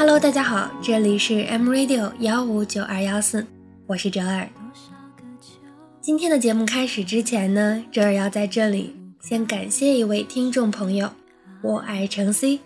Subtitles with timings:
[0.00, 3.46] Hello，大家好，这里是 M Radio 幺五九二幺四，
[3.86, 4.48] 我是哲尔。
[6.00, 11.10] 今天的节目开始之前呢，哲尔要在这里先感谢一位听众朋友，
[11.60, 12.60] 我爱程 C，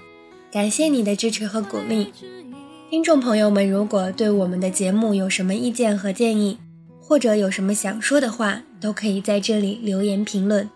[0.53, 2.13] 感谢你的支持和鼓励。
[2.89, 6.59] 听众朋友们，如果对我们的节目有什么意见和建议，
[7.01, 10.71] 或者有什么想说的话，都可以在这里留言评论。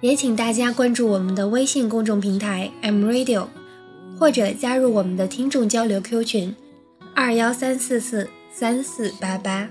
[0.00, 3.48] 也请大家关注我们的微信公众平台 M Radio。
[4.20, 6.54] 或者加入我们的听众交流 Q 群，
[7.14, 9.66] 二幺三四四三四八八。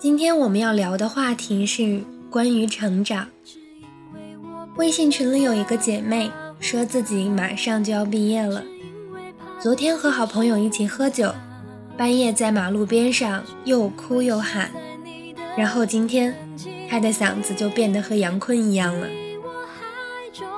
[0.00, 3.28] 今天我们要聊的话题是关于成长。
[4.76, 6.28] 微信群里有一个姐妹
[6.58, 8.64] 说自己马上就要毕业了，
[9.60, 11.32] 昨天和好朋友一起喝酒，
[11.96, 14.72] 半夜在马路边上又哭又喊，
[15.56, 16.34] 然后今天。
[16.88, 19.06] 他的嗓子就变得和杨坤一样了。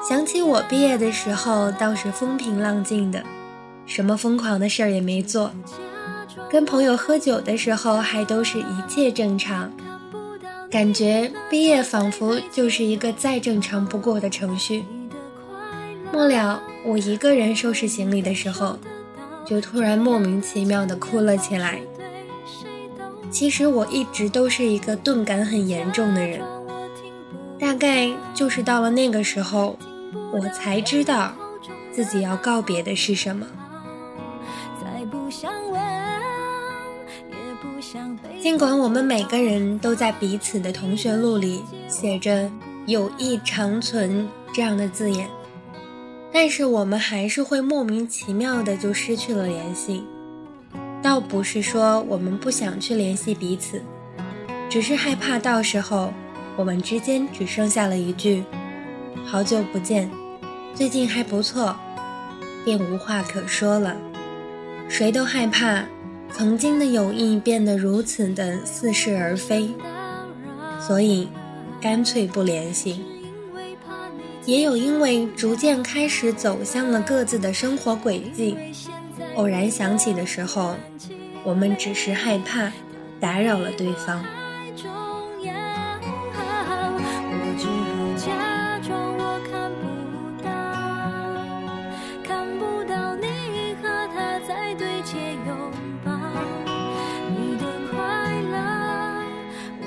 [0.08, 3.22] 想起我毕业的时候，倒是风平浪静的，
[3.86, 5.50] 什么疯狂的事儿也没做。
[6.50, 9.70] 跟朋友喝酒的时候，还都是一切正常，
[10.70, 14.84] 感觉毕业仿佛就是一个再正常不过的程序。
[16.12, 18.78] 末了，我一个人收拾行李的时候，
[19.44, 21.80] 就突然莫名其妙的哭了起来。
[23.30, 26.40] 其实我一直都是一个钝感很严重的人，
[27.58, 29.78] 大概就是到了那个时候，
[30.32, 31.32] 我才知道
[31.92, 33.46] 自己要告别的是什么。
[38.40, 42.50] 尽管我们每个人都在彼此的同学录里写着
[42.86, 45.28] “友谊长存”这样的字眼，
[46.32, 50.04] 但是我们还是会莫名其妙的就失去了联系。
[51.02, 53.80] 倒不是说我们不想去联系彼此，
[54.68, 56.12] 只是害怕到时候
[56.56, 58.44] 我们之间只剩下了一句
[59.24, 60.10] “好久不见，
[60.74, 61.74] 最近还不错”，
[62.64, 63.96] 便无话可说了。
[64.88, 65.84] 谁都害怕
[66.32, 69.70] 曾经的友谊变得如此的似是而非，
[70.80, 71.28] 所以
[71.80, 73.02] 干脆不联系。
[74.44, 78.56] 也有因为逐渐开始走向了各自的生活轨迹。
[79.36, 80.74] 偶然想起的时候，
[81.44, 82.72] 我们只是害怕
[83.18, 84.22] 打扰了对方。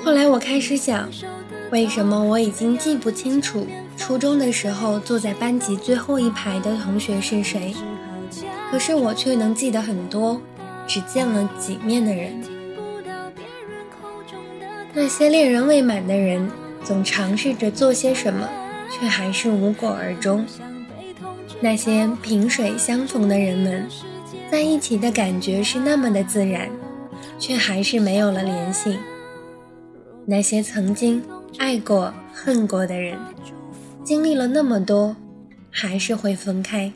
[0.04, 1.08] 后来我开始想，
[1.70, 3.66] 为什么我已经记不清楚
[3.96, 7.74] 初中的时候坐在班级最后一排的同学是谁？
[8.74, 10.42] 可是我却能记得很多
[10.84, 12.42] 只见了几面的人，
[14.92, 16.50] 那些恋人未满的人，
[16.82, 18.48] 总尝试着做些什么，
[18.90, 20.44] 却还是无果而终。
[21.60, 23.86] 那些萍水相逢的人们，
[24.50, 26.68] 在一起的感觉是那么的自然，
[27.38, 28.98] 却还是没有了联系。
[30.26, 31.22] 那些曾经
[31.58, 33.16] 爱过、恨过的人，
[34.02, 35.14] 经历了那么多，
[35.70, 36.92] 还是会分开。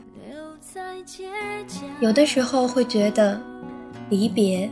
[2.00, 3.40] 有的时候会觉得，
[4.10, 4.68] 离别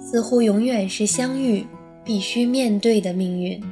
[0.00, 1.66] 似乎永远是相遇
[2.02, 3.62] 必须面对的命运。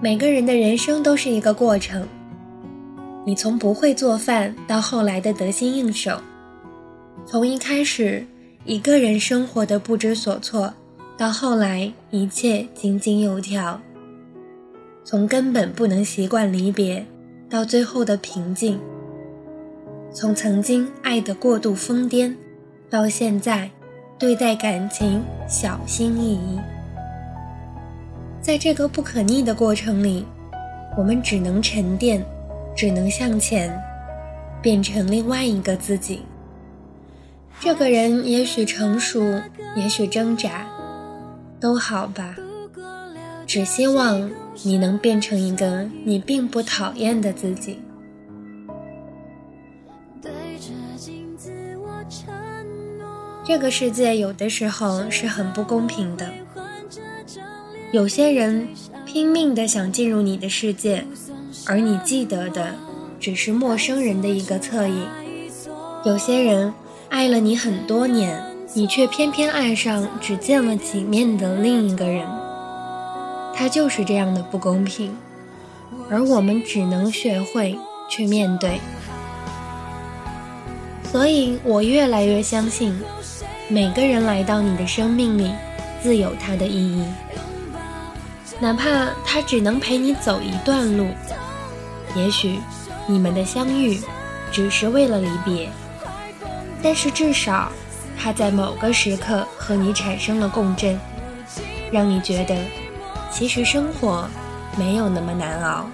[0.00, 2.06] 每个人的人生都是一个过程，
[3.26, 6.20] 你从不会做饭到后来的得心应手，
[7.26, 8.24] 从一开始
[8.64, 10.72] 一个人生活的不知所措，
[11.16, 13.80] 到后来一切井井有条，
[15.02, 17.04] 从根本不能习惯离别，
[17.50, 18.78] 到最后的平静。
[20.12, 22.34] 从曾经爱得过度疯癫，
[22.90, 23.70] 到现在
[24.18, 26.58] 对待感情小心翼翼，
[28.40, 30.24] 在这个不可逆的过程里，
[30.96, 32.24] 我们只能沉淀，
[32.74, 33.78] 只能向前，
[34.62, 36.22] 变成另外一个自己。
[37.60, 39.20] 这个人也许成熟，
[39.76, 40.66] 也许挣扎，
[41.60, 42.34] 都好吧。
[43.46, 44.30] 只希望
[44.62, 47.78] 你能变成一个你并不讨厌的自己。
[53.44, 56.30] 这个世界有的时候是很不公平的，
[57.92, 58.68] 有些人
[59.06, 61.06] 拼命的想进入你的世界，
[61.66, 62.74] 而你记得的
[63.18, 65.06] 只是陌生人的一个侧影；
[66.04, 66.74] 有些人
[67.08, 68.38] 爱了你很多年，
[68.74, 72.26] 你却偏偏爱上只见了几面的另一个人。
[73.54, 75.16] 他就是这样的不公平，
[76.10, 77.78] 而我们只能学会
[78.10, 78.78] 去面对。
[81.10, 82.98] 所以我越来越相信。
[83.68, 85.52] 每个人来到你的生命里，
[86.02, 87.04] 自有它的意义。
[88.60, 91.06] 哪怕他只能陪你走一段路，
[92.16, 92.58] 也许
[93.06, 94.00] 你们的相遇
[94.50, 95.68] 只是为了离别，
[96.82, 97.70] 但是至少
[98.18, 100.98] 他在某个时刻和你产生了共振，
[101.92, 102.56] 让你觉得
[103.30, 104.28] 其实生活
[104.76, 105.88] 没有那么难熬。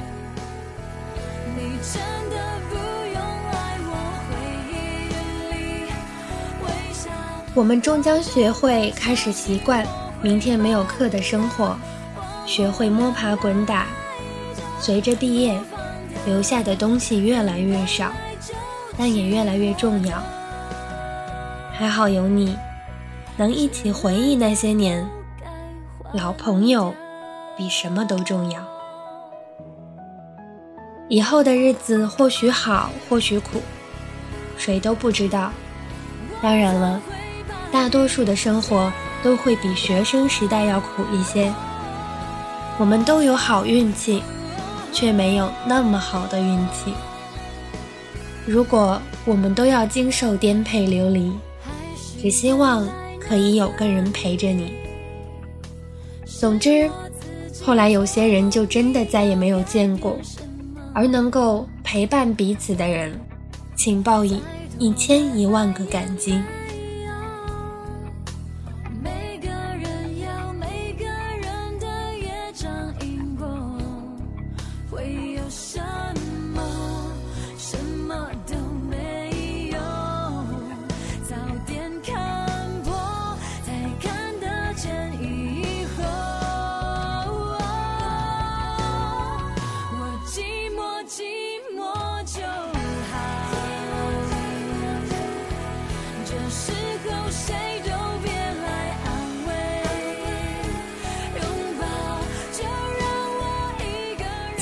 [7.55, 9.87] 我们终将学会开始习惯
[10.21, 11.77] 明天没有课的生活。
[12.45, 13.87] 学会摸爬滚打，
[14.79, 15.59] 随着毕业，
[16.27, 18.12] 留下的东西越来越少，
[18.99, 20.23] 但也越来越重要。
[21.73, 22.55] 还好有你，
[23.39, 25.09] 能一起回忆那些年，
[26.12, 26.93] 老朋友
[27.56, 28.61] 比什么都重要。
[31.09, 33.62] 以后的日子或许好，或许苦，
[34.59, 35.51] 谁都不知道。
[36.43, 37.01] 当然了，
[37.75, 41.53] 大多数的生活都会比学生时代要苦一些。
[42.79, 44.23] 我们都有好运气，
[44.93, 46.94] 却没有那么好的运气。
[48.47, 51.32] 如果我们都要经受颠沛流离，
[52.23, 52.87] 只希望
[53.19, 54.73] 可以有个人陪着你。
[56.25, 56.88] 总之，
[57.61, 60.17] 后来有些人就真的再也没有见过，
[60.93, 63.19] 而能够陪伴彼此的人，
[63.75, 64.41] 请报以
[64.79, 66.38] 一千一万个感激。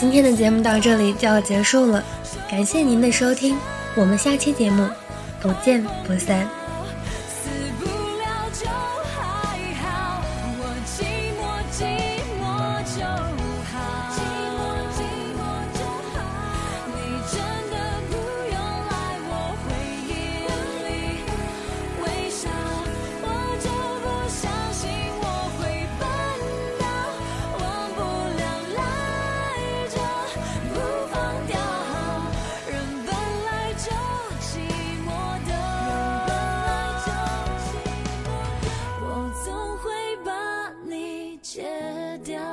[0.03, 2.03] 今天的节目到这里就要结束了，
[2.51, 3.57] 感谢您的收听，
[3.95, 4.85] 我们下期节目
[5.41, 6.62] 不见不散。
[42.25, 42.52] 掉。